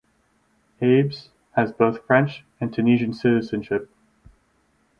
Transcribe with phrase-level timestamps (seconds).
[0.81, 3.87] Abbes has both French and Tunisian citizenship.